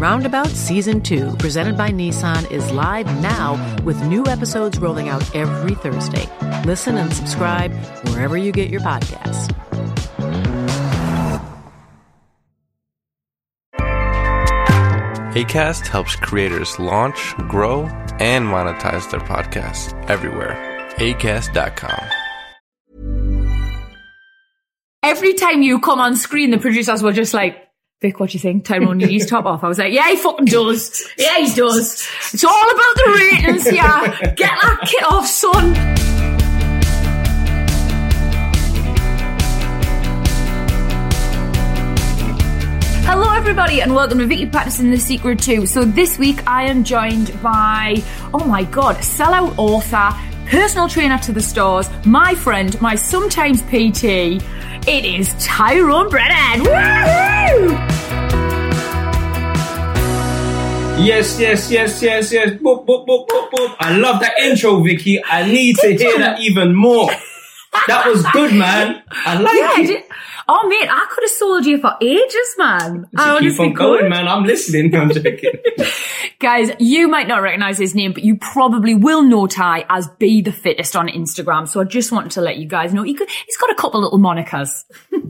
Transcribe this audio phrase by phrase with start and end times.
[0.00, 5.74] Roundabout Season 2, presented by Nissan, is live now with new episodes rolling out every
[5.74, 6.26] Thursday.
[6.64, 7.70] Listen and subscribe
[8.08, 9.54] wherever you get your podcasts.
[15.34, 17.82] ACAST helps creators launch, grow,
[18.18, 20.56] and monetize their podcasts everywhere.
[20.96, 22.08] ACAST.com.
[25.02, 27.69] Every time you come on screen, the producers were just like,
[28.00, 28.64] Vic, what do you think?
[28.64, 29.62] Tyrone needs top off.
[29.62, 31.06] I was like, yeah, he fucking does.
[31.18, 32.08] Yeah, he does.
[32.32, 34.16] It's all about the ratings, yeah.
[34.36, 35.74] Get that kit off, son.
[43.04, 45.66] Hello, everybody, and welcome to Vicky Pattison the Secret 2.
[45.66, 50.10] So, this week I am joined by, oh my god, sellout author,
[50.46, 54.42] personal trainer to the stars, my friend, my sometimes PT.
[54.86, 56.62] It is Tyrone Brennan.
[56.64, 57.76] Woo!
[61.04, 62.50] Yes, yes, yes, yes, yes.
[62.60, 63.76] Boop, boop, boop, boop, boop.
[63.78, 65.22] I love that intro, Vicky.
[65.24, 67.10] I need to hear that even more.
[67.86, 69.02] That was good, man.
[69.10, 69.86] I like Yeah, I it.
[69.86, 70.02] did.
[70.52, 73.08] Oh, mate, I could have sold you for ages, man.
[73.16, 74.10] I keep on going, could.
[74.10, 74.26] man.
[74.26, 74.92] I'm listening.
[74.96, 75.52] I'm joking.
[76.40, 80.42] Guys, you might not recognize his name, but you probably will know Ty as Be
[80.42, 81.68] the Fittest on Instagram.
[81.68, 84.00] So I just wanted to let you guys know he could, he's got a couple
[84.00, 84.70] little monikers.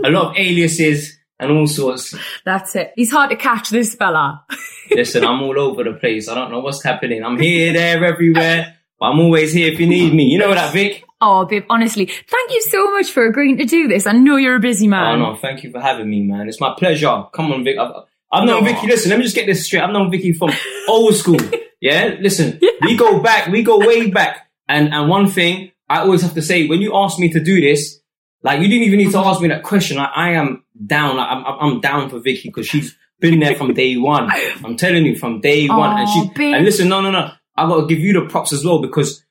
[0.03, 2.14] A lot of aliases and all sorts.
[2.47, 2.94] That's it.
[2.97, 4.42] He's hard to catch, this fella.
[4.91, 6.30] Listen, I'm all over the place.
[6.30, 7.22] I don't know what's happening.
[7.22, 8.76] I'm here, there, everywhere.
[8.98, 10.25] But I'm always here if you need me.
[10.25, 11.04] You know that, Vic?
[11.22, 14.06] Oh, babe, honestly, thank you so much for agreeing to do this.
[14.06, 15.19] I know you're a busy Oh man.
[15.19, 16.48] no, no, thank you for having me, man.
[16.48, 17.25] It's my pleasure.
[17.34, 17.76] Come on, Vic.
[17.78, 17.92] I've,
[18.32, 18.72] I've known No.
[18.72, 18.86] Vicky.
[18.86, 19.82] Listen, let me just get this straight.
[19.82, 20.50] I've known Vicky from
[20.88, 21.36] old school.
[21.80, 23.48] Yeah, listen, we go back.
[23.48, 24.48] We go way back.
[24.69, 27.60] And and one thing I always have to say, when you ask me to do
[27.60, 28.00] this,
[28.42, 29.98] like you didn't even need to ask me that question.
[29.98, 31.16] I, I am down.
[31.16, 34.30] Like, I'm I'm down for Vicky because she's been there from day one.
[34.64, 35.98] I'm telling you, from day one.
[35.98, 36.54] And she babe.
[36.54, 37.30] and listen, no, no, no.
[37.56, 39.22] I got to give you the props as well because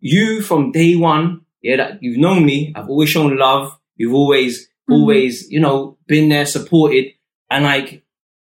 [0.00, 2.72] you from day one, yeah, that you've known me.
[2.76, 3.76] I've always shown love.
[3.96, 4.92] You've always, mm-hmm.
[4.92, 7.06] always, you know, been there, supported,
[7.50, 8.02] and like,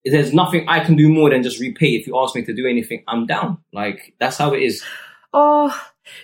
[0.04, 1.88] there's nothing I can do more than just repay.
[1.88, 3.58] If you ask me to do anything, I'm down.
[3.72, 4.82] Like that's how it is.
[5.32, 5.78] Oh,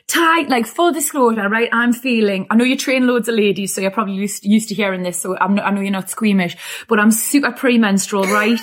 [0.07, 1.69] Ty, like full disclosure, right?
[1.73, 4.75] I'm feeling, I know you train loads of ladies, so you're probably used, used to
[4.75, 6.57] hearing this, so I'm not, I know you're not squeamish,
[6.89, 8.61] but I'm super premenstrual, right?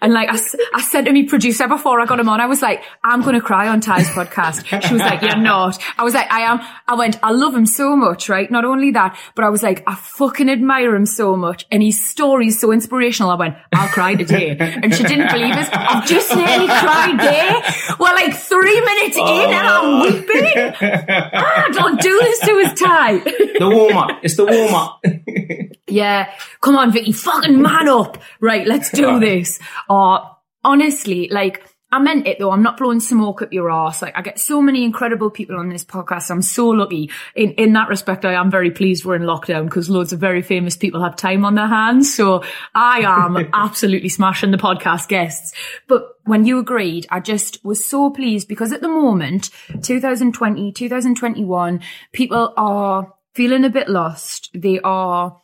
[0.00, 2.82] and like, I said to me producer before I got him on, I was like,
[3.02, 4.66] I'm going to cry on Ty's podcast.
[4.66, 5.78] She was like, you're not.
[5.98, 6.60] I was like, I am.
[6.86, 8.50] I went, I love him so much, right?
[8.50, 12.02] Not only that, but I was like, I fucking admire him so much, and his
[12.02, 13.30] story is so inspirational.
[13.30, 14.56] I went, I'll cry today.
[14.58, 15.68] And she didn't believe us.
[15.72, 17.62] I've just nearly cried there.
[17.98, 20.02] We're like three minutes in and I'm oh.
[20.02, 20.61] weeping.
[20.70, 23.18] Ah, don't do this to his Ty.
[23.58, 24.10] The warm up.
[24.22, 25.04] It's the warm up.
[25.88, 26.32] yeah.
[26.60, 28.18] Come on, Vicky, fucking man up.
[28.40, 29.58] Right, let's do this.
[29.88, 30.20] Uh,
[30.64, 31.62] honestly, like,
[31.92, 32.50] I meant it though.
[32.50, 34.00] I'm not blowing smoke up your ass.
[34.00, 36.30] Like, I get so many incredible people on this podcast.
[36.30, 37.10] I'm so lucky.
[37.34, 40.40] In, in that respect, I am very pleased we're in lockdown because loads of very
[40.40, 42.14] famous people have time on their hands.
[42.14, 42.44] So
[42.74, 45.52] I am absolutely smashing the podcast guests.
[45.86, 49.50] But when you agreed, I just was so pleased because at the moment,
[49.82, 51.80] 2020, 2021,
[52.12, 54.50] people are feeling a bit lost.
[54.54, 55.41] They are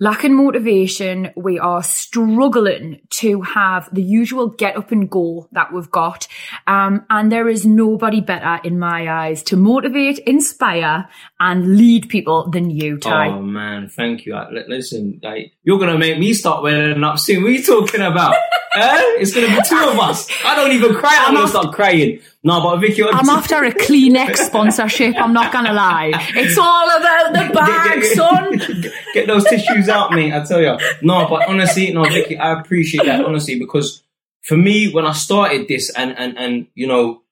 [0.00, 1.30] lacking motivation.
[1.36, 6.28] We are struggling to have the usual get up and go that we've got.
[6.66, 11.08] Um, and there is nobody better in my eyes to motivate, inspire
[11.40, 13.28] and lead people than you, Ty.
[13.28, 14.38] Oh man, thank you.
[14.68, 17.42] Listen, like you're gonna make me start wearing up soon.
[17.42, 18.34] What are you talking about?
[18.74, 19.02] eh?
[19.18, 20.28] It's gonna be two of us.
[20.44, 21.16] I don't even cry.
[21.20, 22.20] I'm, I'm gonna start crying.
[22.44, 25.16] No, but Vicky, I'm after a Kleenex sponsorship.
[25.16, 26.12] I'm not gonna lie.
[26.34, 28.56] It's all about the bag, son.
[28.82, 30.32] Get, get those tissues out, mate.
[30.32, 30.76] I tell you.
[31.02, 34.02] No, but honestly, no, Vicky, I appreciate that honestly because
[34.48, 37.22] for me, when I started this, and and and you know,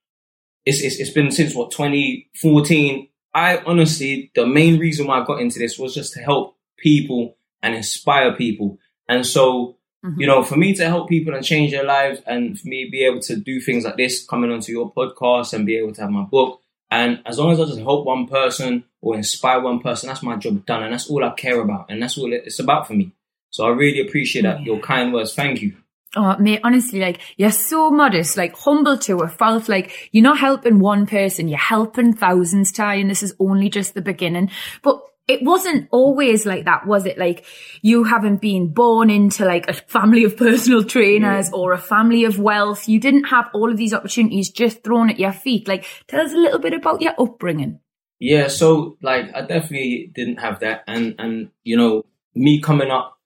[0.65, 3.07] it's it's, it's been since what 2014.
[3.33, 7.35] I honestly, the main reason why I got into this was just to help people
[7.63, 8.77] and inspire people.
[9.09, 10.21] And so, Mm-hmm.
[10.21, 13.03] you know, for me to help people and change their lives and for me be
[13.03, 16.11] able to do things like this, coming onto your podcast and be able to have
[16.11, 16.61] my book.
[16.91, 20.35] And as long as I just help one person or inspire one person, that's my
[20.35, 20.83] job done.
[20.83, 21.87] And that's all I care about.
[21.89, 23.11] And that's all it's about for me.
[23.49, 24.61] So I really appreciate that.
[24.61, 25.33] Your kind words.
[25.33, 25.75] Thank you.
[26.15, 29.67] Oh, mate, honestly, like, you're so modest, like, humble to a fault.
[29.67, 33.93] Like, you're not helping one person, you're helping thousands, Ty, and this is only just
[33.93, 34.49] the beginning.
[34.83, 37.17] But it wasn't always like that, was it?
[37.17, 37.45] Like,
[37.81, 42.39] you haven't been born into, like, a family of personal trainers or a family of
[42.39, 42.87] wealth.
[42.87, 45.67] You didn't have all of these opportunities just thrown at your feet.
[45.67, 47.79] Like, tell us a little bit about your upbringing.
[48.19, 53.19] Yeah, so like I definitely didn't have that, and and you know me coming up,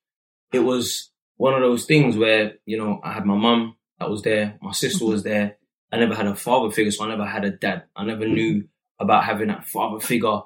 [0.51, 4.21] it was one of those things where you know I had my mum that was
[4.21, 5.13] there, my sister mm-hmm.
[5.13, 5.57] was there.
[5.93, 7.83] I never had a father figure, so I never had a dad.
[7.95, 8.67] I never knew
[8.99, 10.41] about having that father figure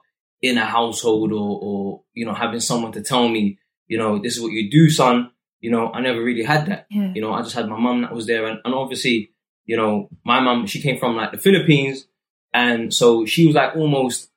[0.47, 3.57] in a household, or or you know having someone to tell me,
[3.87, 5.31] you know, this is what you do, son.
[5.59, 6.85] You know, I never really had that.
[6.91, 7.11] Yeah.
[7.15, 9.31] You know, I just had my mum that was there, and, and obviously,
[9.65, 12.07] you know, my mum she came from like the Philippines,
[12.53, 14.29] and so she was like almost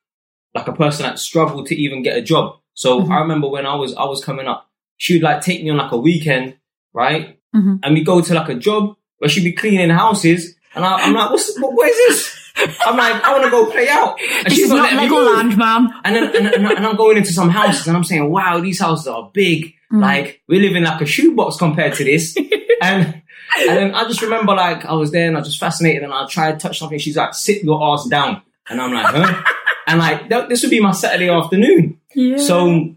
[0.55, 2.55] like a person that struggled to even get a job.
[2.73, 5.69] So I remember when I was I was coming up, she would like take me
[5.69, 6.57] on like a weekend,
[6.93, 7.37] right?
[7.55, 7.79] Mhm.
[7.83, 11.13] And we go to like a job where she'd be cleaning houses, and I, I'm
[11.13, 12.48] like, what's what, what is this?
[12.85, 15.27] I'm like, I want to go play out, and This is not letting me move.
[15.27, 15.89] Legoland, ma'am.
[16.03, 18.79] And then and, and, and I'm going into some houses, and I'm saying, wow, these
[18.79, 19.73] houses are big.
[19.91, 22.37] Like we live in like a shoebox compared to this,
[22.81, 23.21] and.
[23.57, 26.13] And then I just remember like I was there and I was just fascinated and
[26.13, 26.99] I tried to touch something.
[26.99, 28.43] She's like, sit your ass down.
[28.69, 29.43] And I'm like, huh?
[29.87, 31.99] and like, that, this would be my Saturday afternoon.
[32.13, 32.37] Yeah.
[32.37, 32.95] So,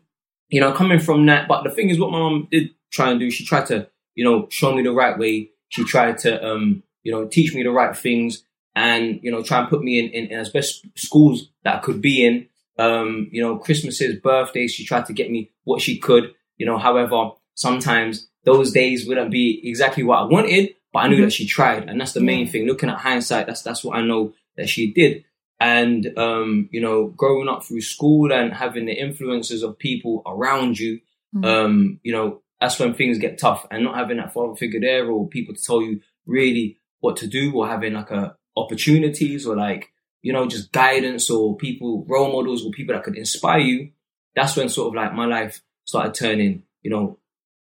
[0.50, 3.18] you know, coming from that, but the thing is what my mom did try and
[3.18, 5.48] do, she tried to, you know, show me the right way.
[5.70, 8.42] She tried to, um, you know, teach me the right things
[8.74, 11.78] and, you know, try and put me in, in, in as best schools that I
[11.78, 12.46] could be in.
[12.78, 16.78] Um, you know, Christmases, birthdays, she tried to get me what she could, you know,
[16.78, 21.46] however, sometimes those days wouldn't be exactly what I wanted, but I knew that she
[21.46, 21.88] tried.
[21.88, 22.66] And that's the main thing.
[22.66, 25.24] Looking at hindsight, that's, that's what I know that she did
[25.62, 30.76] and um, you know, growing up through school and having the influences of people around
[30.76, 30.98] you,
[31.44, 33.64] um, you know, that's when things get tough.
[33.70, 37.28] And not having that father figure there or people to tell you really what to
[37.28, 39.90] do, or having like a opportunities or like
[40.22, 43.90] you know just guidance or people role models or people that could inspire you.
[44.34, 47.18] That's when sort of like my life started turning, you know,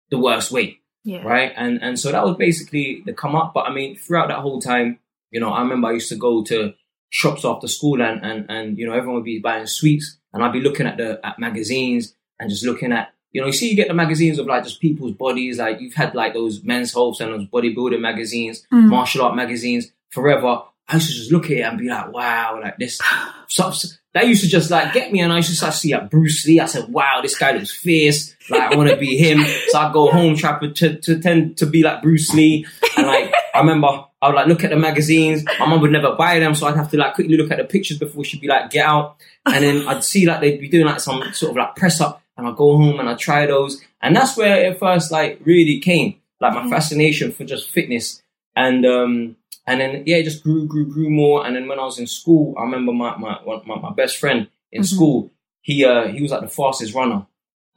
[0.09, 1.23] the worst way yeah.
[1.23, 1.51] right?
[1.55, 3.53] And and so that was basically the come up.
[3.53, 4.99] But I mean, throughout that whole time,
[5.31, 6.73] you know, I remember I used to go to
[7.09, 10.53] shops after school, and and and you know, everyone would be buying sweets, and I'd
[10.53, 13.13] be looking at the at magazines and just looking at.
[13.31, 15.59] You know, you see, you get the magazines of like just people's bodies.
[15.59, 18.87] Like you've had like those men's health and those bodybuilding magazines, mm.
[18.87, 20.63] martial art magazines forever.
[20.89, 22.99] I used to just look at it and be like, wow, like this.
[23.51, 23.71] So,
[24.13, 25.21] that used to just like get me.
[25.21, 26.59] And I used to start to see like Bruce Lee.
[26.59, 28.35] I said, wow, this guy looks fierce.
[28.49, 29.45] Like I want to be him.
[29.69, 32.65] So I go home, try to, to, to tend to be like Bruce Lee.
[32.97, 33.87] And like, I remember
[34.21, 35.43] I would like look at the magazines.
[35.59, 36.55] My mum would never buy them.
[36.55, 38.85] So I'd have to like quickly look at the pictures before she'd be like, get
[38.85, 39.17] out.
[39.45, 42.21] And then I'd see like they'd be doing like some sort of like press up
[42.35, 43.81] and I'd go home and I'd try those.
[44.01, 46.15] And that's where it first like really came.
[46.41, 48.21] Like my fascination for just fitness.
[48.55, 49.35] And, um,
[49.69, 51.45] and then yeah, it just grew, grew, grew more.
[51.45, 54.49] And then when I was in school, I remember my my my, my best friend
[54.71, 54.95] in mm-hmm.
[54.95, 55.31] school.
[55.61, 57.27] He uh he was like the fastest runner,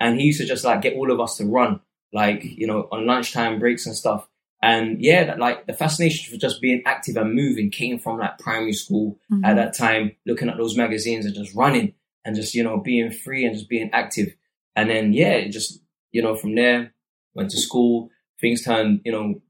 [0.00, 2.88] and he used to just like get all of us to run, like you know
[2.90, 4.26] on lunchtime breaks and stuff.
[4.62, 8.38] And yeah, that, like the fascination for just being active and moving came from like
[8.38, 9.44] primary school mm-hmm.
[9.44, 11.92] at that time, looking at those magazines and just running
[12.24, 14.34] and just you know being free and just being active.
[14.74, 16.94] And then yeah, it just you know from there
[17.34, 18.08] went to school.
[18.40, 19.42] Things turned you know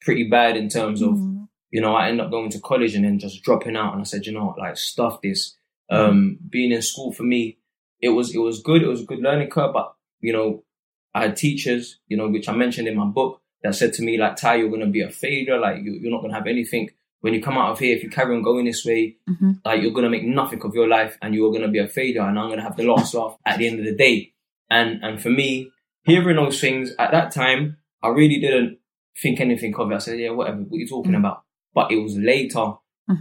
[0.00, 1.31] pretty bad in terms of mm-hmm.
[1.72, 3.94] You know, I ended up going to college and then just dropping out.
[3.94, 5.56] And I said, you know, what, like stuff this.
[5.90, 7.58] Um, being in school for me,
[8.00, 8.82] it was it was good.
[8.82, 9.72] It was a good learning curve.
[9.72, 10.64] But you know,
[11.14, 14.18] I had teachers, you know, which I mentioned in my book, that said to me
[14.18, 15.58] like, Ty, you're gonna be a failure.
[15.58, 17.96] Like you, you're not gonna have anything when you come out of here.
[17.96, 19.16] If you carry on going this way,
[19.64, 22.22] like you're gonna make nothing of your life, and you're gonna be a failure.
[22.22, 24.32] And I'm gonna have the last laugh at the end of the day.
[24.70, 25.70] And and for me,
[26.04, 28.78] hearing those things at that time, I really didn't
[29.20, 29.94] think anything of it.
[29.94, 30.58] I said, yeah, whatever.
[30.58, 31.44] What are you talking about?
[31.74, 32.74] But it was later,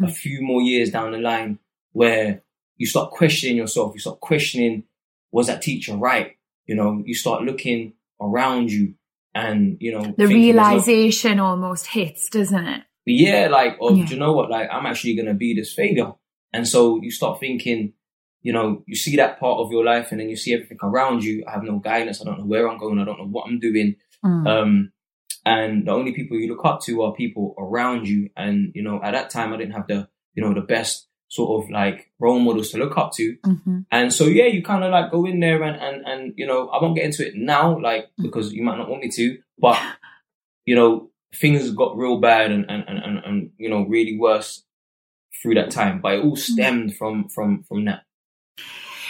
[0.03, 1.59] a few more years down the line,
[1.93, 2.43] where
[2.77, 3.93] you start questioning yourself.
[3.93, 4.83] You start questioning,
[5.31, 6.37] was that teacher right?
[6.65, 8.95] You know, you start looking around you,
[9.33, 12.83] and you know, The thinking, "There's realization almost hits, doesn't it?
[13.05, 14.05] yeah, like, oh, Yeah.
[14.05, 14.49] do you know what?
[14.49, 16.13] Like, I'm actually gonna be this failure,
[16.53, 17.93] and so you start thinking,
[18.41, 21.23] you know, you see that part of your life, and then you see everything around
[21.23, 21.43] you.
[21.47, 22.21] I have no guidance.
[22.21, 22.99] I don't know where I'm going.
[22.99, 23.95] I don't know what I'm doing.
[24.23, 24.47] Mm.
[24.47, 24.91] Um,
[25.45, 28.29] and the only people you look up to are people around you.
[28.35, 31.63] And you know, at that time, I didn't have the you know the best sort
[31.63, 33.37] of like role models to look up to.
[33.45, 33.79] Mm-hmm.
[33.89, 36.67] And so yeah, you kind of like go in there and and and you know,
[36.69, 39.79] I won't get into it now, like because you might not want me to, but
[40.65, 44.63] you know, things got real bad and and and, and, and you know, really worse
[45.41, 46.01] through that time.
[46.01, 48.03] But it all stemmed from from from that.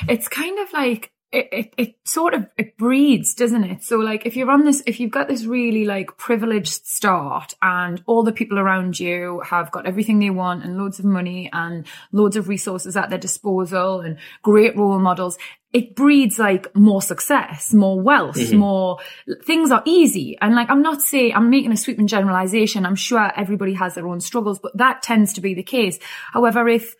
[0.07, 4.25] it's kind of like it, it, it sort of it breeds doesn't it so like
[4.25, 8.33] if you're on this if you've got this really like privileged start and all the
[8.33, 12.49] people around you have got everything they want and loads of money and loads of
[12.49, 15.37] resources at their disposal and great role models
[15.73, 18.57] it breeds like more success, more wealth, mm-hmm.
[18.57, 18.97] more
[19.43, 20.37] things are easy.
[20.41, 22.85] And like, I'm not saying I'm making a sweeping generalization.
[22.85, 25.97] I'm sure everybody has their own struggles, but that tends to be the case.
[26.33, 26.95] However, if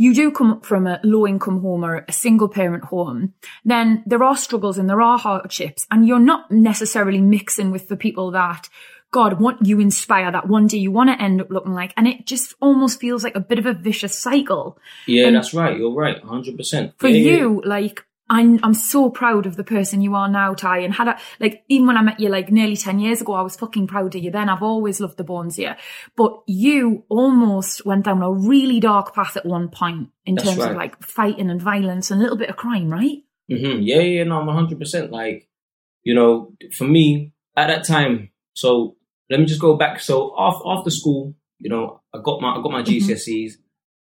[0.00, 3.34] you do come up from a low income home or a single parent home,
[3.66, 7.98] then there are struggles and there are hardships and you're not necessarily mixing with the
[7.98, 8.70] people that
[9.10, 11.92] God want you inspire that one day you want to end up looking like.
[11.98, 14.78] And it just almost feels like a bit of a vicious cycle.
[15.06, 15.76] Yeah, And- that's right.
[15.76, 16.94] You're right, hundred percent.
[16.96, 20.78] For you, like, I'm, I'm so proud of the person you are now, Ty.
[20.78, 23.42] And had I, like, even when I met you like nearly 10 years ago, I
[23.42, 24.48] was fucking proud of you then.
[24.48, 25.76] I've always loved the bones here.
[26.16, 30.64] But you almost went down a really dark path at one point in That's terms
[30.64, 33.18] of like fighting and violence and a little bit of crime, right?
[33.48, 34.78] hmm Yeah, yeah, no, I'm 100.
[34.78, 35.48] percent Like,
[36.04, 38.30] you know, for me at that time.
[38.54, 38.96] So
[39.28, 40.00] let me just go back.
[40.00, 43.54] So after after school, you know, I got my I got my GCSEs,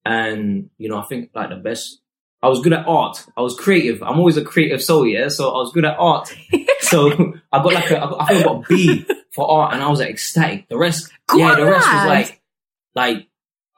[0.04, 2.02] and you know, I think like the best.
[2.42, 3.26] I was good at art.
[3.36, 4.02] I was creative.
[4.02, 5.28] I'm always a creative soul, yeah.
[5.28, 6.32] So I was good at art.
[6.80, 9.82] so I got like a, I, got, I think I got B for art, and
[9.82, 10.68] I was like ecstatic.
[10.68, 12.40] The rest, yeah, the rest was like,
[12.94, 13.28] like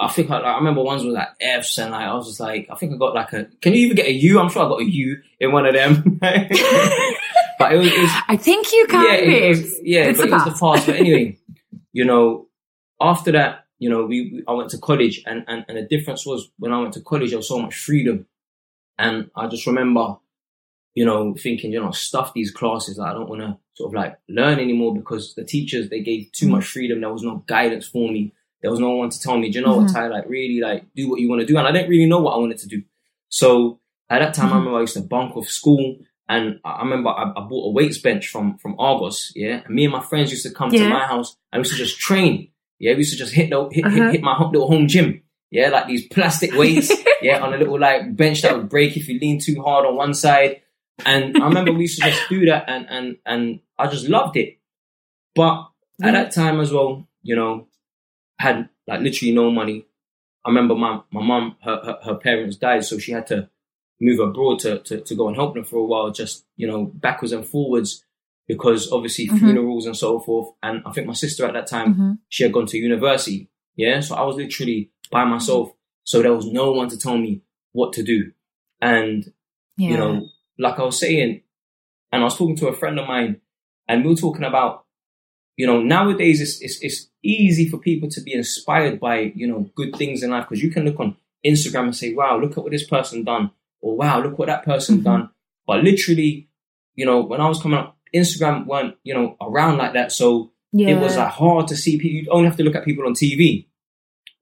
[0.00, 2.68] I think I, I remember ones with like Fs, and like I was just like,
[2.70, 3.44] I think I got like a.
[3.60, 4.40] Can you even get a U?
[4.40, 6.18] I'm sure I got a U in one of them.
[6.20, 10.28] but it was, it was I think you can, yeah, it was, yeah, It's but
[10.28, 10.86] it was the past.
[10.86, 11.38] But anyway,
[11.92, 12.48] you know,
[12.98, 16.24] after that, you know, we, we I went to college, and, and and the difference
[16.24, 18.26] was when I went to college, there was so much freedom,
[19.00, 20.16] and I just remember,
[20.94, 22.98] you know, thinking, you know, stuff these classes.
[22.98, 26.30] Like, I don't want to sort of like learn anymore because the teachers they gave
[26.32, 26.50] too mm.
[26.50, 27.00] much freedom.
[27.00, 28.32] There was no guidance for me.
[28.62, 29.96] There was no one to tell me, you know what, mm-hmm.
[29.96, 30.08] Ty?
[30.08, 32.34] Like, really, like, do what you want to do, and I didn't really know what
[32.34, 32.82] I wanted to do.
[33.28, 33.80] So
[34.10, 34.58] at that time, I mm-hmm.
[34.58, 35.96] remember I used to bunk off school.
[36.28, 39.62] And I remember I, I bought a weights bench from from Argos, yeah.
[39.64, 41.84] And me and my friends used to come to my house and we used to
[41.84, 42.92] just train, yeah.
[42.92, 43.96] We used to just hit the hit, Uh-huh.
[43.96, 46.92] hit, hit my little home gym, yeah, like these plastic weights,
[47.22, 49.96] yeah, on a little like bench that would break if you lean too hard on
[49.96, 50.62] one side.
[51.04, 54.36] And I remember we used to just do that, and and and I just loved
[54.36, 54.58] it.
[55.34, 55.68] But
[56.02, 57.66] at that time as well, you know,
[58.38, 59.86] had like literally no money.
[60.44, 63.48] I remember my my mum, her, her her parents died, so she had to
[64.00, 66.84] move abroad to, to to go and help them for a while, just you know
[66.84, 68.04] backwards and forwards
[68.46, 69.38] because obviously mm-hmm.
[69.38, 70.54] funerals and so forth.
[70.62, 72.12] And I think my sister at that time mm-hmm.
[72.28, 74.00] she had gone to university, yeah.
[74.00, 75.32] So I was literally by mm-hmm.
[75.32, 75.72] myself,
[76.04, 78.32] so there was no one to tell me what to do,
[78.80, 79.32] and
[79.76, 79.90] Yeah.
[79.90, 81.42] you know, like I was saying,
[82.12, 83.40] and I was talking to a friend of mine,
[83.88, 84.84] and we were talking about,
[85.56, 89.70] you know, nowadays it's it's, it's easy for people to be inspired by you know
[89.74, 92.62] good things in life because you can look on Instagram and say, wow, look at
[92.62, 93.50] what this person done,
[93.80, 95.04] or wow, look what that person mm-hmm.
[95.04, 95.30] done.
[95.66, 96.48] But literally,
[96.94, 100.52] you know, when I was coming up, Instagram weren't you know around like that, so
[100.72, 100.88] yeah.
[100.88, 102.20] it was like hard to see people.
[102.22, 103.66] You only have to look at people on TV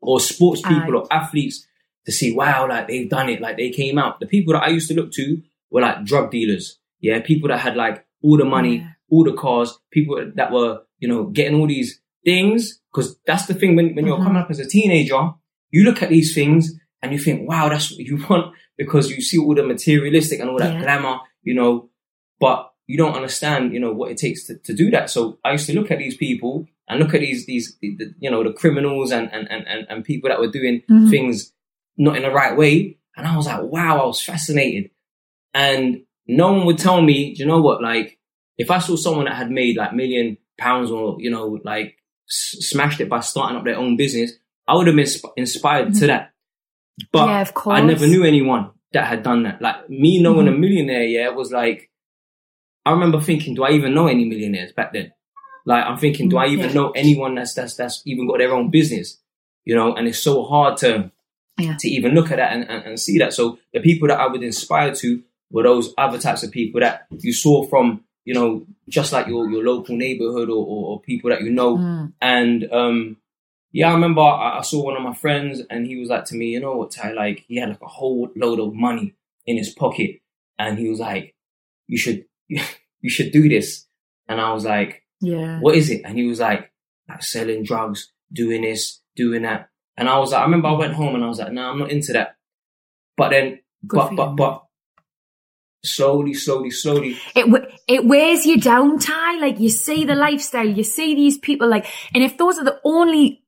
[0.00, 1.00] or sports ah, people Aye.
[1.00, 1.66] or athletes
[2.06, 4.20] to see, wow, like they've done it, like they came out.
[4.20, 6.78] The people that I used to look to were like drug dealers.
[7.00, 7.20] Yeah.
[7.20, 8.90] People that had like all the money, Yeah.
[9.10, 12.80] all the cars, people that were, you know, getting all these things.
[12.94, 14.42] Cause that's the thing when, when you're coming mm-hmm.
[14.44, 15.30] up as a teenager,
[15.70, 19.20] you look at these things and you think, wow, that's what you want because you
[19.20, 20.82] see all the materialistic and all that Yeah.
[20.82, 21.90] glamour, you know,
[22.40, 25.10] but you don't understand, you know, what it takes to, to do that.
[25.10, 28.30] So I used to look at these people and look at these, these, the, you
[28.30, 31.10] know, the criminals and, and, and, and, people that were doing Mhm.
[31.10, 31.52] things
[31.98, 32.96] not in the right way.
[33.16, 34.90] And I was like, wow, I was fascinated.
[35.54, 37.82] And no one would tell me, do you know what?
[37.82, 38.18] Like,
[38.56, 41.96] if I saw someone that had made like million pounds or, you know, like
[42.28, 44.32] s- smashed it by starting up their own business,
[44.66, 46.32] I would have been sp- inspired to that.
[47.12, 49.60] But Yeah, I never knew anyone that had done that.
[49.62, 51.90] Like me knowing a millionaire, yeah, was like,
[52.88, 55.12] I remember thinking, do I even know any millionaires back then?
[55.66, 56.74] Like I'm thinking, do I even Yeah.
[56.74, 59.18] know anyone that's that's that's even got their own business?
[59.64, 61.10] You know, and it's so hard to
[61.58, 61.76] Yeah.
[61.80, 63.32] to even look at that and, and, and see that.
[63.34, 67.06] So the people that I would inspire to were those other types of people that
[67.20, 71.30] you saw from, you know, just like your, your local neighborhood or, or, or people
[71.30, 71.76] that you know.
[71.76, 72.12] Mm.
[72.20, 73.16] And um,
[73.72, 76.34] yeah, I remember I, I saw one of my friends and he was like to
[76.36, 79.14] me, you know what, Ty, like he had like a whole load of money
[79.46, 80.20] in his pocket.
[80.58, 81.34] And he was like,
[81.86, 82.24] you should,
[83.00, 83.86] you should do this.
[84.28, 85.60] And I was like, Yeah.
[85.60, 86.02] what is it?
[86.04, 86.70] And he was like,
[87.08, 89.68] like selling drugs, doing this, doing that.
[89.96, 91.78] And I was like, I remember I went home and I was like, no, I'm
[91.78, 92.36] not into that.
[93.16, 94.64] But then, Good but but but
[95.84, 97.16] slowly, slowly, slowly.
[97.34, 99.38] It it wears you down, Ty.
[99.40, 102.80] Like you see the lifestyle, you see these people, like, and if those are the
[102.84, 103.42] only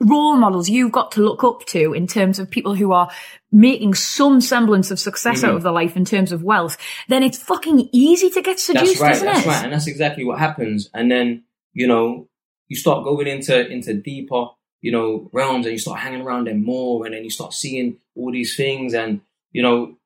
[0.00, 3.10] role models you've got to look up to in terms of people who are
[3.52, 5.50] making some semblance of success Mm-hmm.
[5.50, 6.76] out of their life in terms of wealth,
[7.08, 9.12] then it's fucking easy to get seduced, That's right.
[9.12, 9.48] isn't That's it?
[9.48, 10.90] right, and that's exactly what happens.
[10.94, 12.28] And then you know
[12.68, 14.46] you start going into into deeper
[14.80, 17.98] you know realms, and you start hanging around them more, and then you start seeing
[18.14, 19.20] all these things, and
[19.52, 19.96] you know,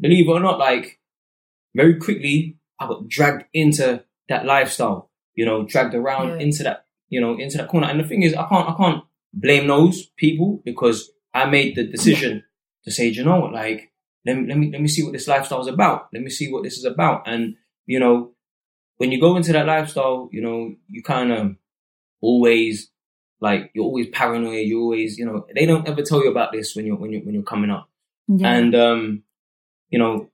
[0.00, 0.98] believe it or not, like
[1.74, 5.10] very quickly I got dragged into that lifestyle.
[5.34, 6.44] You know, dragged around Yeah.
[6.46, 7.88] into that you know into that corner.
[7.88, 11.84] And the thing is, I can't I can't blame those people because I made the
[11.84, 12.44] decision
[12.84, 13.92] to say, you know what, like
[14.26, 16.08] let me let me let me see what this lifestyle is about.
[16.12, 17.26] Let me see what this is about.
[17.26, 17.56] And
[17.86, 18.32] you know,
[18.96, 21.56] when you go into that lifestyle, you know, you kind of
[22.20, 22.90] always
[23.40, 24.66] like you're always paranoid.
[24.66, 27.20] You always, you know, they don't ever tell you about this when you're when you
[27.20, 27.88] when you're coming up.
[28.28, 28.54] Yeah.
[28.54, 29.22] And um,
[29.90, 30.30] you know,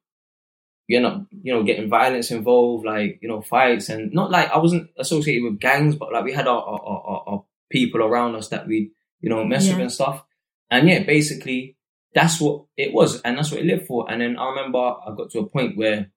[0.91, 4.51] you end up, you know, getting violence involved, like you know, fights, and not like
[4.51, 8.35] I wasn't associated with gangs, but like we had our our, our, our people around
[8.35, 10.25] us that we, you know, mess with and stuff.
[10.71, 11.77] And yeah, basically,
[12.13, 14.11] that's what it was, and that's what it lived for.
[14.11, 16.11] And then I remember I got to a point where,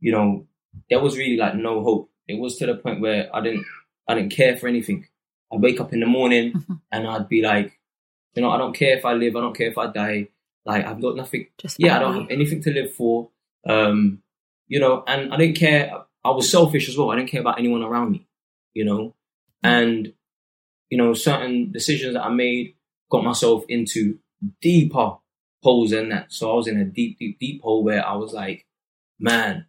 [0.00, 0.46] you know,
[0.90, 2.10] there was really like no hope.
[2.26, 3.64] It was to the point where I didn't,
[4.08, 5.06] I didn't care for anything.
[5.52, 6.74] I'd wake up in the morning Mm-hmm.
[6.90, 7.78] and I'd be like,
[8.34, 10.28] you know, I don't care if I live, I don't care if I die.
[10.64, 11.48] Like I've got nothing.
[11.58, 13.28] Just yeah, I don't have anything to live for.
[13.68, 14.22] Um,
[14.68, 15.92] you know, and I didn't care.
[16.24, 17.10] I was selfish as well.
[17.10, 18.26] I didn't care about anyone around me.
[18.74, 19.14] You know,
[19.62, 20.12] and
[20.90, 22.74] you know, certain decisions that I made
[23.10, 24.18] got myself into
[24.60, 25.16] deeper
[25.62, 26.32] holes than that.
[26.32, 28.66] So I was in a deep, deep, deep hole where I was like,
[29.18, 29.66] man,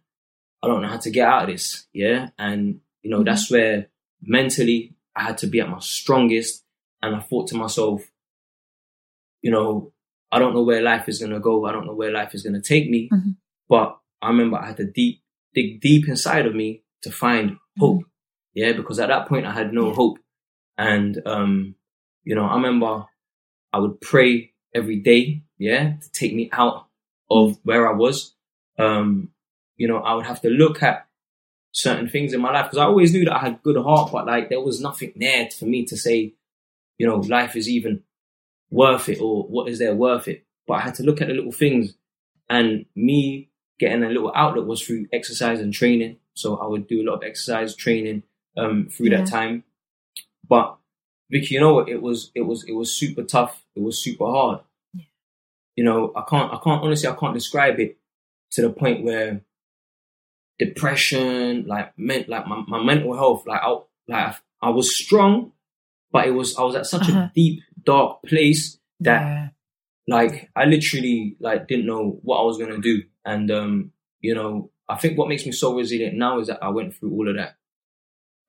[0.62, 1.86] I don't know how to get out of this.
[1.92, 2.28] Yeah.
[2.38, 3.88] And, you know, that's where
[4.22, 6.62] mentally I had to be at my strongest.
[7.00, 8.02] And I thought to myself,
[9.40, 9.92] you know,
[10.32, 11.64] I don't know where life is going to go.
[11.66, 13.08] I don't know where life is going to take me.
[13.12, 13.36] Mhm.
[13.68, 15.22] But I remember I had to deep,
[15.54, 18.02] dig deep inside of me to find hope.
[18.54, 18.72] Yeah.
[18.72, 20.18] Because at that point I had no hope.
[20.76, 21.74] And, um,
[22.24, 23.04] you know, I remember
[23.72, 26.86] I would pray every day, yeah, to take me out
[27.30, 28.34] of where I was.
[28.78, 29.30] Um,
[29.76, 31.06] you know, I would have to look at
[31.72, 34.26] certain things in my life because I always knew that I had good heart, but
[34.26, 36.34] like there was nothing there for me to say,
[36.98, 38.02] you know, life is even
[38.70, 40.46] worth it or what is there worth it.
[40.66, 41.94] But I had to look at the little things
[42.48, 46.16] and me getting a little outlet was through exercise and training.
[46.34, 48.22] So I would do a lot of exercise training
[48.56, 49.18] um, through Yeah.
[49.18, 49.64] that time.
[50.48, 50.76] But
[51.30, 51.88] Vicky, you know what?
[51.88, 53.64] It was it was it was super tough.
[53.74, 54.60] It was super hard.
[55.76, 57.96] You know, I can't I can't honestly I can't describe it
[58.52, 59.40] to the point where
[60.58, 63.76] depression, like meant like my, my mental health, like I
[64.08, 65.52] like I was strong,
[66.12, 67.18] but it was I was at such Uh-huh.
[67.20, 69.48] a deep, dark place that Yeah.
[70.06, 73.02] like I literally like didn't know what I was gonna do.
[73.24, 76.68] And um, you know, I think what makes me so resilient now is that I
[76.68, 77.56] went through all of that.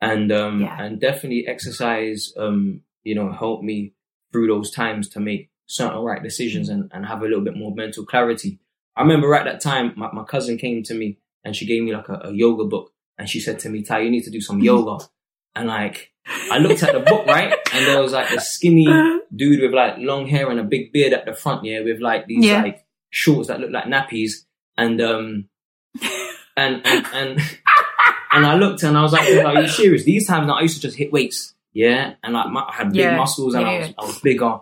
[0.02, 0.82] And um Yeah.
[0.84, 3.94] and definitely exercise um, you know, helped me
[4.32, 7.74] through those times to make certain right decisions and, and have a little bit more
[7.74, 8.60] mental clarity.
[8.96, 11.94] I remember at that time my, my cousin came to me and she gave me
[11.96, 14.42] like a, a yoga book and she said to me, Ty, you need to do
[14.42, 15.06] some yoga.
[15.58, 16.12] And like
[16.52, 17.54] I looked at the book, right?
[17.74, 18.88] And there was like a skinny
[19.36, 22.28] dude with like long hair and a big beard at the front, yeah, with like
[22.28, 22.62] these Yeah.
[22.62, 24.32] like shorts that looked like nappies.
[24.78, 25.50] And um
[26.58, 27.40] and and and,
[28.32, 30.04] and I looked and I was like, are you serious?
[30.04, 33.02] These times I used to just hit weights, yeah, and like my, I had big
[33.02, 33.16] Yeah.
[33.18, 33.94] muscles and I was.
[33.98, 34.60] I was bigger.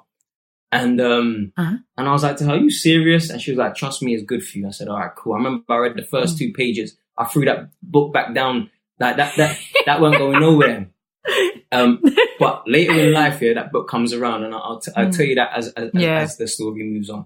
[0.71, 1.78] And um Uh-huh.
[1.97, 3.30] and I was like to her, are you serious?
[3.30, 4.67] And she was like, trust me, it's good for you.
[4.67, 5.34] I said, all right, cool.
[5.34, 6.10] I remember I read the Mm.
[6.10, 6.97] first two pages.
[7.17, 8.69] I threw that book back down.
[8.99, 10.89] Like that that that weren't going nowhere.
[11.71, 12.04] Um,
[12.38, 15.34] but later in life, yeah, that book comes around, and I'll, t- I'll tell you
[15.36, 16.02] that as as, Mm.
[16.02, 16.19] Yeah.
[16.19, 17.26] as the story moves on.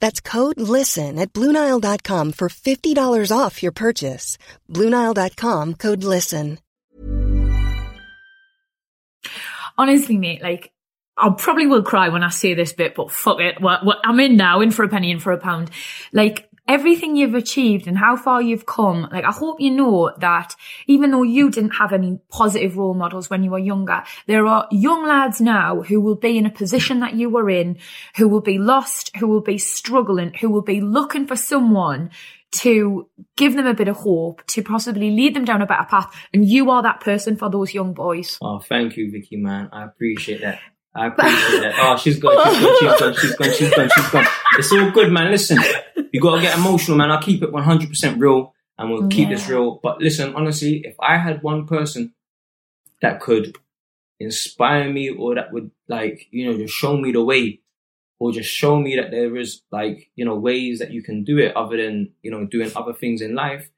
[0.00, 4.38] That's code LISTEN at Bluenile.com for $50 off your purchase.
[4.70, 6.58] Bluenile.com code LISTEN.
[9.76, 10.70] Honestly, mate, like,
[11.16, 13.56] I probably will cry when I say this bit, but fuck it.
[13.62, 15.70] I'm in now, in for a penny, in for a pound.
[16.12, 20.54] Like, everything you've achieved and how far you've come, like I hope you know that
[20.86, 24.66] even though you didn't have any positive role models when you were younger, there are
[24.70, 27.78] young lads now who will be in a position that you were in,
[28.16, 32.10] who will be lost, who will be struggling, who will be looking for someone
[32.52, 36.14] to give them a bit of hope, to possibly lead them down a better path.
[36.32, 38.38] And you are that person for those young boys.
[38.40, 39.68] Oh, thank you, Vicky, man.
[39.72, 40.60] I appreciate that.
[40.94, 41.74] I appreciate that.
[41.78, 44.26] Oh, she's gone, she's gone, she's gone, she's gone, she's gone, she's gone.
[44.56, 45.32] It's all good, man.
[45.32, 45.58] Listen,
[46.14, 47.10] you gotta get emotional, man.
[47.10, 49.34] I'll keep it 100% real and we'll keep Yeah.
[49.34, 49.80] this real.
[49.82, 52.14] But listen, honestly, if I had one person
[53.02, 53.56] that could
[54.20, 57.60] inspire me or that would like, you know, just show me the way
[58.20, 61.38] or just show me that there is like, you know, ways that you can do
[61.38, 63.68] it other than, you know, doing other things in life,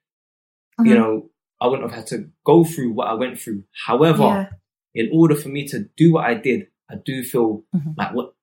[0.84, 0.98] you Mhm.
[0.98, 3.64] know, I wouldn't have had to go through what I went through.
[3.86, 4.48] However, Yeah.
[4.94, 7.90] in order for me to do what I did, I do feel Mm-hmm.
[7.96, 8.34] like what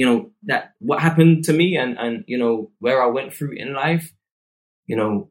[0.00, 3.52] you know that what happened to me and and you know where I went through
[3.52, 4.14] in life,
[4.86, 5.30] you know,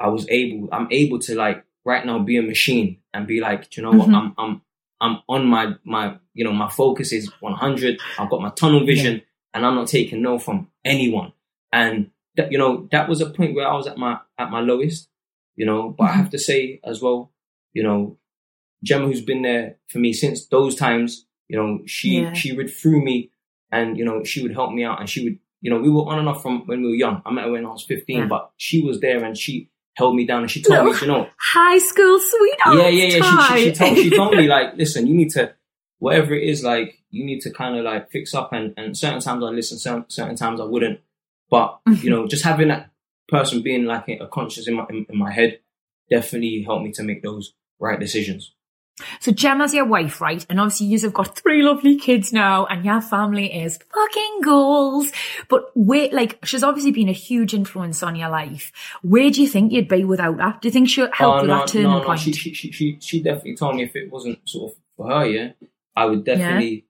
[0.00, 3.76] I was able I'm able to like right now be a machine and be like,
[3.76, 4.16] you know what, mm-hmm.
[4.16, 4.62] I'm I'm
[5.00, 8.00] I'm on my my you know my focus is 100.
[8.18, 9.22] I've got my tunnel vision
[9.54, 11.32] and I'm not taking no from anyone.
[11.72, 14.58] And that you know that was a point where I was at my at my
[14.58, 15.08] lowest,
[15.54, 15.94] you know.
[15.96, 16.18] But I mm-hmm.
[16.18, 17.30] have to say as well,
[17.72, 18.18] you know,
[18.82, 22.32] Gemma, who's been there for me since those times, you know, she Yeah.
[22.32, 23.30] she read through me,
[23.72, 26.02] and you know, she would help me out, and she would, you know, we were
[26.02, 27.22] on and off from when we were young.
[27.24, 28.26] I met her when I was fifteen, Yeah.
[28.26, 31.28] but she was there and she held me down and she told me, you know,
[31.38, 32.78] High school sweetheart.
[32.78, 33.46] yeah, yeah, yeah.
[33.48, 35.54] She, she, she told she told me like, listen, you need to
[35.98, 38.52] whatever it is, like you need to kind of like fix up.
[38.52, 41.00] And and certain times I listen, certain, certain times I wouldn't.
[41.50, 42.08] But you mm-hmm.
[42.08, 42.90] know, just having that
[43.28, 45.60] person being like a conscious in my in, in my head
[46.10, 48.54] definitely helped me to make those right decisions.
[49.20, 50.44] So Gemma's your wife, right?
[50.48, 55.10] And obviously you have got three lovely kids now and your family is fucking goals.
[55.48, 58.72] But wait, like, she's obviously been a huge influence on your life.
[59.02, 60.60] Where do you think you'd be without that?
[60.60, 62.04] Do you think she'll help Oh, with that turning no, no.
[62.04, 62.20] point?
[62.20, 65.52] She, she, she, she, definitely told me if it wasn't sort of for her, yeah,
[65.96, 66.86] I would definitely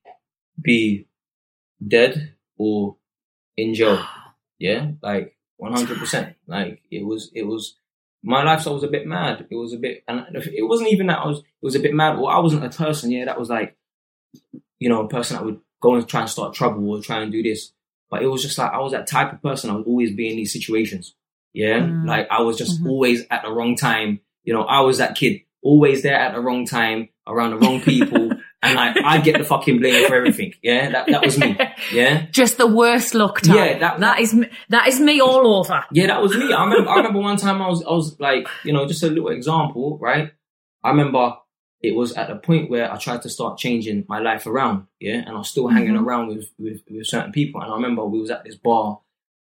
[0.61, 1.07] be
[1.87, 2.97] dead or
[3.57, 4.05] in jail.
[4.63, 6.37] Yeah, like one hundred percent.
[6.47, 7.77] Like it was, it was.
[8.23, 9.47] My lifestyle was a bit mad.
[9.51, 11.39] It was a bit, and it wasn't even that I was.
[11.39, 12.17] It was a bit mad.
[12.19, 13.11] Well, I wasn't a person.
[13.11, 13.77] Yeah, that was like,
[14.79, 17.33] you know, a person that would go and try and start trouble or try and
[17.33, 17.73] do this.
[18.11, 19.71] But it was just like I was that type of person.
[19.71, 21.15] I would always be in these situations.
[21.53, 22.07] Yeah, Mm.
[22.07, 22.89] like I was just Mhm.
[22.91, 24.21] always at the wrong time.
[24.45, 27.81] You know, I was that kid always there at the wrong time around the wrong
[27.81, 28.31] people,
[28.63, 30.55] and like I get the fucking blame for everything.
[30.63, 31.57] Yeah, that that was me.
[31.93, 32.27] Yeah.
[32.31, 33.57] Just the worst luck time.
[33.57, 35.85] Yeah, that- that is me, that is me all over.
[35.93, 36.53] Yeah, that was me.
[36.53, 36.91] I remember.
[36.91, 39.99] I remember one time I was, I was like, you know, just a little example,
[39.99, 40.33] right?
[40.85, 41.35] I remember
[41.83, 45.15] it was at a point where I tried to start changing my life around, yeah,
[45.17, 46.05] and I was still hanging Mhm.
[46.05, 47.63] around with, with with certain people.
[47.63, 49.01] And I remember we was at this bar,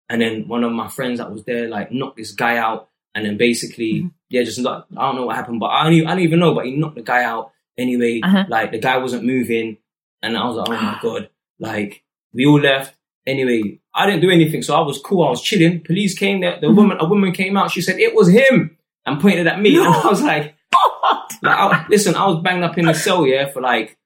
[0.09, 3.25] and then one of my friends that was there like knocked this guy out, and
[3.25, 6.19] then basically, yeah, just not, I don't know what happened, but I don't, I don't
[6.19, 8.21] even know, but he knocked the guy out anyway.
[8.23, 8.45] Uh-huh.
[8.49, 9.77] Like the guy wasn't moving,
[10.21, 12.93] and I was like, oh my god, like we all left.
[13.25, 15.23] Anyway, I didn't do anything, so I was cool.
[15.25, 15.81] I was chilling.
[15.81, 16.39] Police came.
[16.39, 16.59] there.
[16.61, 17.71] the woman, a woman came out.
[17.71, 20.55] She said it was him and pointed at me, and I was like,
[21.43, 23.97] like I, listen, I was banged up in the cell, yeah, for like,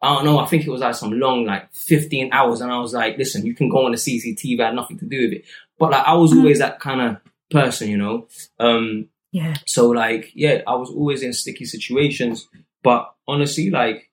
[0.00, 2.60] I don't know, I think it was like some long, like 15 hours.
[2.60, 5.04] And I was like, listen, you can go on the CCTV, I had nothing to
[5.04, 5.44] do with it.
[5.78, 7.16] But like, I was always that kind of
[7.50, 8.28] person, you know?
[8.58, 9.54] Um, Yeah.
[9.66, 12.48] so like, yeah, I was always in sticky situations.
[12.82, 14.10] But honestly, like,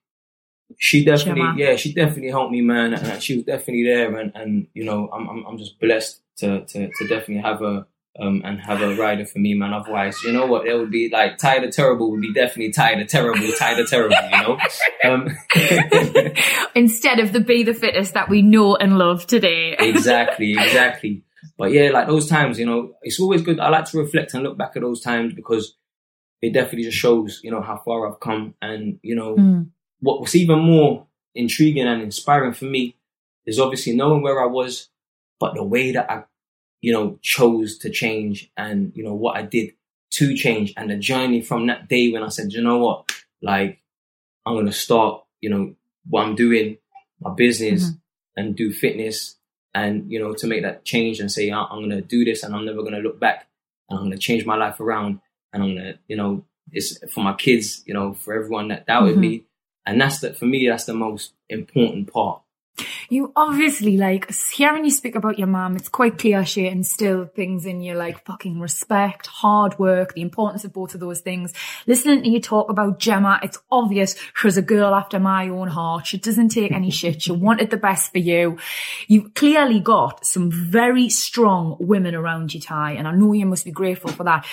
[0.78, 1.54] she definitely, Gemma.
[1.56, 2.94] yeah, she definitely helped me, man.
[2.94, 4.14] And she was definitely there.
[4.16, 7.86] And, and you know, I'm, I'm, I'm just blessed to, to, to definitely have her
[8.20, 9.72] um, and have a rider for me, man.
[9.72, 10.66] Otherwise, you know what?
[10.66, 13.88] It would be like tired of terrible would be definitely tired of terrible, tired of
[13.88, 14.58] terrible, you know?
[15.04, 15.28] Um,
[16.74, 19.76] Instead of the be the fittest that we know and love today.
[19.78, 21.22] exactly, exactly.
[21.56, 23.60] But yeah, like those times, you know, it's always good.
[23.60, 25.76] I like to reflect and look back at those times because
[26.40, 28.54] it definitely just shows, you know, how far I've come.
[28.62, 29.70] And, you know, Mm.
[30.00, 32.96] what was even more intriguing and inspiring for me
[33.46, 34.88] is obviously knowing where I was,
[35.40, 36.24] but the way that I,
[36.80, 39.72] you know, chose to change and, you know, what I did
[40.10, 43.80] to change and the journey from that day when I said, you know what, like,
[44.46, 45.74] I'm going to start, you know,
[46.08, 46.78] what I'm doing,
[47.20, 47.90] my business
[48.36, 49.36] and do fitness
[49.74, 52.54] and, you know, to make that change and say, I'm going to do this and
[52.54, 53.48] I'm never going to look back
[53.90, 55.20] and I'm going to change my life around
[55.62, 59.16] and I'm to, you know, it's for my kids, you know, for everyone that doubted
[59.16, 59.20] Mhm.
[59.20, 59.44] me.
[59.86, 62.42] And that's the, for me, that's the most important part.
[63.08, 65.74] You obviously like hearing you speak about your mom.
[65.76, 70.62] It's quite clear she instilled things in you like fucking respect, hard work, the importance
[70.64, 71.52] of both of those things.
[71.86, 75.68] Listening to you talk about Gemma, it's obvious she was a girl after my own
[75.68, 76.06] heart.
[76.06, 77.22] She doesn't take any shit.
[77.22, 78.58] She wanted the best for you.
[79.08, 83.64] You've clearly got some very strong women around you, Ty, and I know you must
[83.64, 84.46] be grateful for that.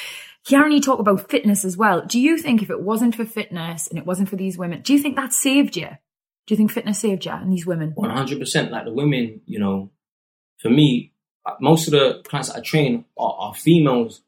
[0.48, 3.88] Hearing you talk about fitness as well, do you think if it wasn't for fitness
[3.88, 5.88] and it wasn't for these women, do you think that saved you?
[6.46, 7.92] Do you think fitness saved you and these women?
[7.96, 8.72] One hundred percent.
[8.72, 9.90] Like the women, you know,
[10.60, 11.14] for me,
[11.60, 14.22] most of the clients that I train are, are females,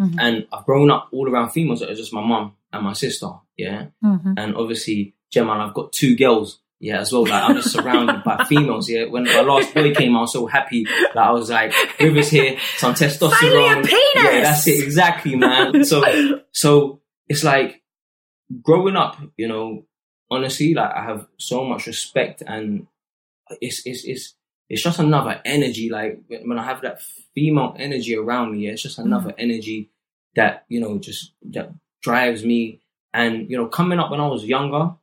[0.00, 0.16] Mhm.
[0.18, 1.82] and I've grown up all around females.
[1.82, 4.34] It's just my mum and my sister, yeah, Mhm.
[4.36, 5.52] and obviously Gemma.
[5.52, 7.22] and I've got two girls, yeah, as well.
[7.22, 8.88] Like I'm just surrounded by females.
[8.88, 11.72] Yeah, when my last boy came, out, I was so happy that I was like,
[12.00, 13.30] Rivers here, some testosterone.
[13.30, 14.12] Finally a penis!
[14.16, 15.84] Yeah, that's it exactly, man.
[15.84, 16.02] So,
[16.52, 17.82] so it's like
[18.62, 19.84] growing up, you know,
[20.28, 22.88] honestly, like I have so much respect and
[23.60, 24.34] it's it's it's
[24.68, 25.88] it's just another energy.
[25.88, 27.00] Like when I have that
[27.32, 29.36] female energy around me, yeah, it's just another mm.
[29.38, 29.90] energy
[30.34, 31.70] that you know just that
[32.02, 32.80] drives me.
[33.14, 34.96] And you know, coming up when I was younger,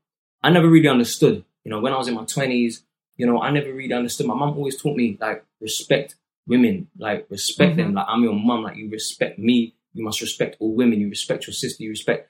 [0.44, 1.46] I never really understood.
[1.70, 2.84] You know, when I was in my twenties,
[3.16, 4.26] you know, I never really understood.
[4.26, 6.16] My mum always taught me like respect
[6.48, 7.94] women, like respect them.
[7.94, 9.76] Like I'm your mum, like you respect me.
[9.94, 11.00] You must respect all women.
[11.00, 11.84] You respect your sister.
[11.84, 12.28] You respect.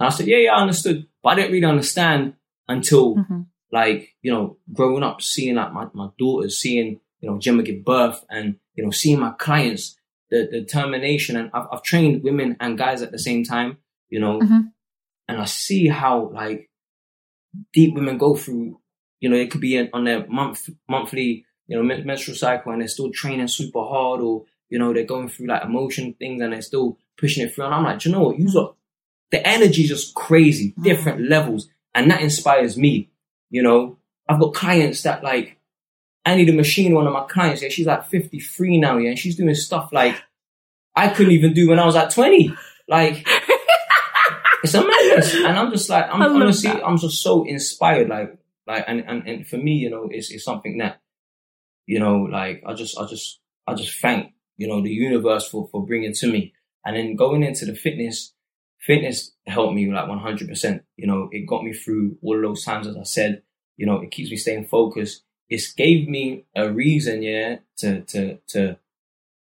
[0.00, 2.34] And I said, yeah, yeah, I understood, but I didn't really understand
[2.66, 3.46] until Mhm.
[3.70, 7.84] like you know growing up seeing like my, my daughters seeing you know Gemma give
[7.84, 9.96] birth and you know seeing my clients
[10.30, 13.78] the, the determination and I've, I've trained women and guys at the same time
[14.10, 14.72] you know Mhm.
[15.28, 16.68] and I see how like
[17.72, 18.78] deep women go through
[19.20, 22.72] you know it could be in, on their month monthly you know men- menstrual cycle
[22.72, 26.40] and they're still training super hard or you know they're going through like emotion things
[26.40, 27.64] and they're still pushing it through.
[27.64, 28.38] And I'm like you know what?
[28.38, 28.74] You got
[29.30, 30.82] the energy is just crazy mm.
[30.82, 31.68] different levels.
[31.94, 33.10] And that inspires me
[33.52, 35.58] you know, I've got clients that like,
[36.24, 36.94] I need a machine.
[36.94, 40.20] One of my clients, yeah, she's like 53 now, yeah, and she's doing stuff like
[40.96, 42.52] I couldn't even do when I was like 20.
[42.88, 43.26] Like,
[44.62, 45.34] it's a madness.
[45.34, 46.86] And I'm just like, I'm honestly, that.
[46.86, 48.08] I'm just so inspired.
[48.08, 51.00] Like, like, and, and, and for me, you know, it's, it's something that,
[51.86, 55.68] you know, like, I just, I just, I just thank, you know, the universe for,
[55.70, 56.52] for bringing to me.
[56.84, 58.34] And then going into the fitness,
[58.80, 60.80] fitness helped me like 100%.
[60.96, 63.42] You know, it got me through all of those times, as I said,
[63.76, 65.24] you know, it keeps me staying focused.
[65.48, 68.78] It's gave me a reason, yeah, to, to, to,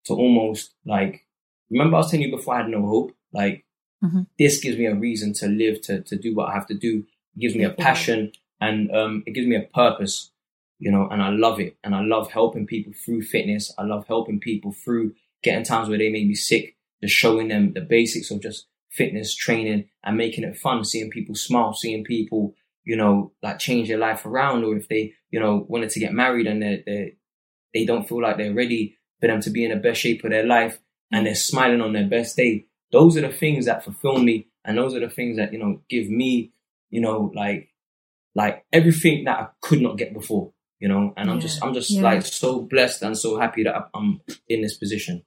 [0.06, 1.26] to almost like,
[1.70, 3.12] remember I was telling you before I had no hope?
[3.34, 3.66] Like,
[4.04, 4.28] Mhm.
[4.40, 7.06] this gives me a reason to live, to, to do what I have to do.
[7.36, 10.32] It gives me a passion and, um, it gives me a purpose,
[10.80, 11.78] you know, and I love it.
[11.84, 13.72] And I love helping people through fitness.
[13.78, 17.74] I love helping people through getting times where they may be sick, just showing them
[17.74, 22.56] the basics of just fitness training and making it fun, seeing people smile, seeing people,
[22.84, 26.14] you know, like change their life around, or if they, you know, wanted to get
[26.14, 27.14] married and they they
[27.74, 30.32] they don't feel like they're ready for them to be in the best shape of
[30.32, 30.80] their life
[31.12, 32.66] and they're smiling on their best day.
[32.92, 35.82] Those are the things that fulfill me and those are the things that, you know,
[35.90, 36.52] give me,
[36.90, 37.70] you know, like
[38.34, 41.42] like everything that I could not get before, you know, and I'm Yeah.
[41.42, 42.04] just I'm just Yeah.
[42.04, 45.24] like so blessed and so happy that I'm in this position.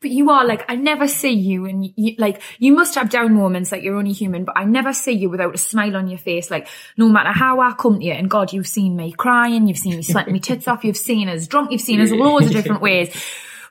[0.00, 3.32] But you are like, I never see you and you, like, you must have down
[3.32, 6.18] moments like you're only human, but I never see you without a smile on your
[6.18, 6.50] face.
[6.50, 9.78] Like, no matter how I come to you, and God, you've seen me crying, you've
[9.78, 12.52] seen me sweating my tits off, you've seen us drunk, you've seen us loads of
[12.52, 13.14] different ways.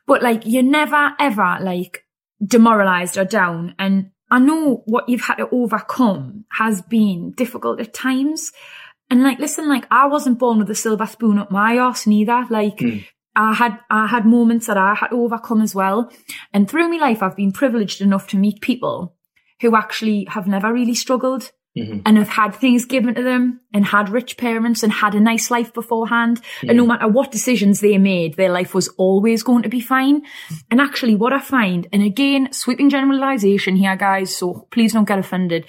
[0.08, 2.03] But like, you're never ever like
[2.45, 3.75] demoralized or down.
[3.79, 8.51] And I know what you've had to overcome has been difficult at times.
[9.10, 12.45] And like, listen, like, I wasn't born with a silver spoon up my arse neither.
[12.49, 12.99] Like, hmm.
[13.36, 16.12] I had I had moments that I had to overcome as well.
[16.53, 19.15] And through my life I've been privileged enough to meet people
[19.62, 22.02] who actually have never really struggled Mm-hmm.
[22.06, 25.50] and have had things given to them and had rich parents and had a nice
[25.50, 26.40] life beforehand.
[26.62, 30.22] And no matter what decisions they made, their life was always going to be fine.
[30.22, 30.56] Mm-hmm.
[30.70, 35.18] And actually what I find, and again, sweeping generalization here, guys, so please don't get
[35.18, 35.66] offended,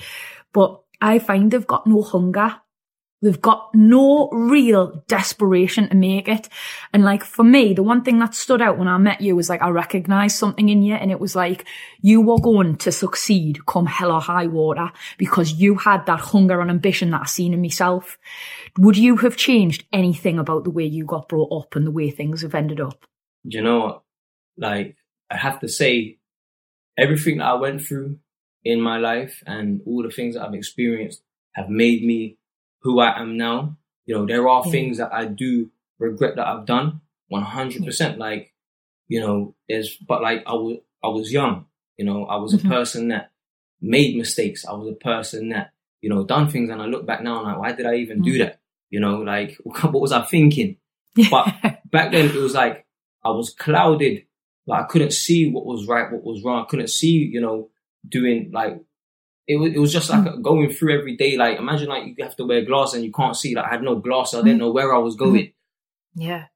[0.52, 2.56] but I find they've got no hunger.
[3.24, 6.50] They've got no real desperation to make it.
[6.92, 9.48] And like for me, the one thing that stood out when I met you was
[9.48, 11.64] like I recognized something in you and it was like
[12.02, 16.60] you were going to succeed come hell or high water because you had that hunger
[16.60, 18.18] and ambition that I seen in myself.
[18.76, 22.10] Would you have changed anything about the way you got brought up and the way
[22.10, 23.06] things have ended up?
[23.42, 24.02] You know?
[24.58, 24.96] Like,
[25.30, 26.18] I have to say,
[26.98, 28.18] everything that I went through
[28.64, 31.22] in my life and all the things that I've experienced
[31.54, 32.36] have made me
[32.84, 33.76] who I am now.
[34.06, 34.70] You know, there are Yeah.
[34.70, 37.00] things that I do regret that I've done
[37.32, 38.18] 100%.
[38.18, 38.52] Like,
[39.08, 41.66] you know, there's, but like, I was, I was young,
[41.98, 42.64] you know, I was Mhm.
[42.64, 43.30] a person that
[43.80, 44.64] made mistakes.
[44.66, 47.48] I was a person that, you know, done things and I look back now and
[47.48, 48.38] like, why did I even do Mhm.
[48.38, 48.60] that?
[48.90, 50.76] You know, like what was I thinking?
[51.30, 51.46] But
[51.90, 52.86] back then it was like
[53.24, 54.26] I was clouded.
[54.66, 56.62] Like I couldn't see what was right, what was wrong.
[56.64, 57.70] I couldn't see, you know,
[58.08, 58.80] doing like
[59.46, 60.42] it was, it was just like mm.
[60.42, 61.36] going through every day.
[61.36, 63.54] Like imagine like you have to wear glasses and you can't see.
[63.54, 64.40] Like I had no glasses.
[64.40, 64.60] I didn't mm.
[64.60, 65.18] know where I was mm.
[65.18, 65.52] going.
[66.14, 66.46] Yeah.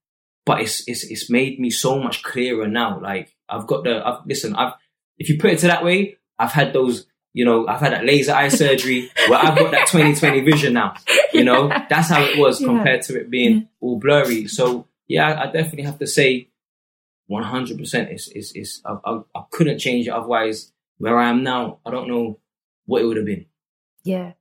[0.46, 3.00] But it's it's it's made me so much clearer now.
[3.00, 4.54] Like I've got the I've listen.
[4.54, 4.74] I've
[5.18, 7.06] if you put it to that way, I've had those.
[7.34, 10.94] You know, I've had that laser eye surgery where I've got that 2020 vision now.
[11.32, 12.68] You know, that's how it was Yeah.
[12.68, 14.48] compared to it being all blurry.
[14.48, 16.48] So yeah, I, definitely have to say
[17.30, 20.10] 100% is, is, is, I, I, I couldn't change it.
[20.10, 22.38] Otherwise, where I am now, I don't know
[22.88, 23.46] what it would have been.
[24.02, 24.32] Yeah.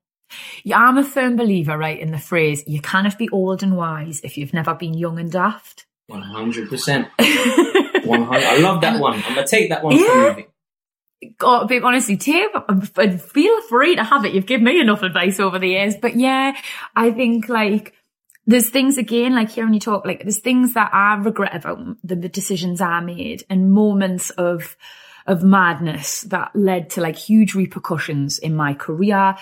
[0.63, 4.19] Yeah, I'm a firm believer, right, in the phrase, you cannot be old and wise
[4.23, 5.85] if you've never been young and daft.
[6.11, 7.07] 100%.
[8.05, 8.43] 100.
[8.43, 9.13] I love that one.
[9.15, 10.33] I'm going to take that one Yeah.
[10.33, 11.31] from you.
[11.39, 14.33] God, babe, honestly, Tim, um, feel free to have it.
[14.33, 15.95] You've given me enough advice over the years.
[15.95, 16.55] But yeah,
[16.95, 17.93] I think like
[18.45, 22.15] there's things again, like hearing you talk, like there's things that I regret about the,
[22.15, 24.77] the decisions I made and moments of
[25.27, 29.35] of madness that led to like huge repercussions in my career,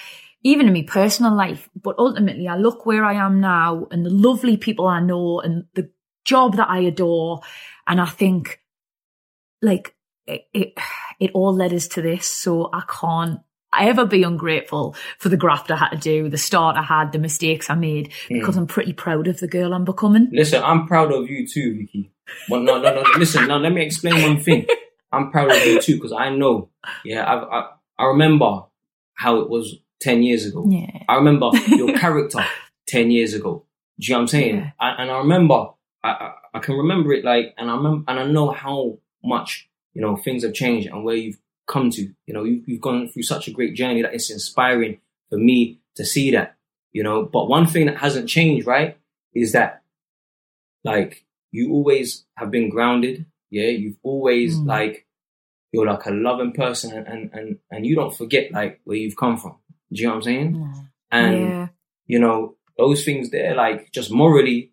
[0.44, 1.70] even in my personal life.
[1.80, 5.66] But ultimately, I look where I am now and the lovely people I know and
[5.76, 5.90] the
[6.26, 7.42] job that I adore,
[7.88, 8.60] and I think
[9.62, 9.96] like
[10.26, 10.74] it, it,
[11.20, 12.30] it all led us to this.
[12.30, 13.40] So I can't
[13.78, 17.20] ever be ungrateful for the graft I had to do, the start I had, the
[17.20, 18.62] mistakes I made, because hmm.
[18.62, 20.30] I'm pretty proud of the girl I'm becoming.
[20.32, 22.12] Listen, I'm proud of you too, Vicky.
[22.50, 23.04] Well, no, no, no.
[23.18, 24.66] Listen, now let me explain one thing.
[25.12, 26.70] I'm proud of you too because I know.
[27.04, 28.64] Yeah, I, I I remember
[29.14, 30.66] how it was ten years ago.
[30.70, 31.04] Yeah.
[31.08, 32.46] I remember your character
[32.88, 33.66] ten years ago.
[34.00, 34.56] Do you know what I'm saying?
[34.58, 34.72] Yeah.
[34.80, 35.70] I, and I remember,
[36.04, 39.70] I, I I can remember it like, and I remember, and I know how much
[39.94, 42.02] you know things have changed and where you've come to.
[42.28, 45.80] You know, you, you've gone through such a great journey that it's inspiring for me
[45.96, 46.56] to see that.
[46.92, 48.98] You know, but one thing that hasn't changed, right,
[49.34, 49.84] is that
[50.84, 53.26] like you always have been grounded.
[53.58, 54.66] Yeah, you've always Mm.
[54.76, 54.96] like
[55.72, 59.16] you're like a loving person, and, and and and you don't forget like where you've
[59.24, 59.56] come from.
[59.94, 60.50] Do you know what I'm saying?
[61.12, 61.68] And yeah.
[62.12, 62.38] you know
[62.78, 64.72] those things there, like just morally,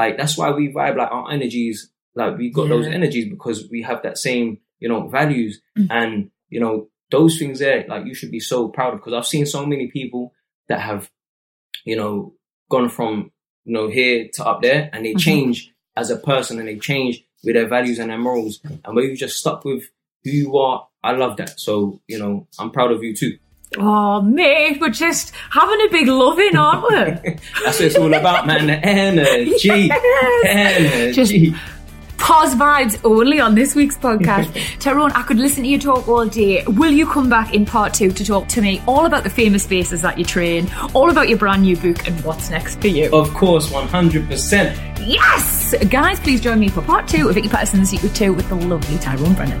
[0.00, 0.96] like that's why we vibe.
[0.96, 5.00] Like our energies, like we got those energies because we have that same you know
[5.08, 5.86] values, Mm.
[5.90, 7.84] and you know those things there.
[7.88, 10.32] Like you should be so proud of because I've seen so many people
[10.68, 11.10] that have
[11.84, 12.34] you know
[12.70, 13.30] gone from
[13.64, 15.20] you know here to up there, and they Mhm.
[15.28, 15.56] change
[15.96, 17.14] as a person, and they change
[17.44, 18.80] with their values and their morals, mm.
[18.84, 19.84] and where you just stuck with
[20.24, 20.86] who you are.
[21.02, 21.58] I love that.
[21.60, 23.38] So you know I'm proud of you too.
[23.76, 27.30] Oh, mate, we're just having a big loving, aren't we?
[27.64, 28.66] That's what it's all about, man.
[28.66, 29.68] The energy.
[29.68, 31.16] Yes.
[31.16, 31.54] Energy.
[32.24, 34.50] Pause vibes only on this week's podcast.
[34.80, 36.64] Tyrone, I could listen to you talk all day.
[36.66, 39.66] Will you come back in part two to talk to me all about the famous
[39.66, 43.14] faces that you train, all about your brand new book, and what's next for you?
[43.14, 45.06] Of course, 100%.
[45.06, 45.74] Yes!
[45.90, 48.96] Guys, please join me for part two of Vicky Pattison's Secret 2 with the lovely
[49.00, 49.60] Tyrone Brennan.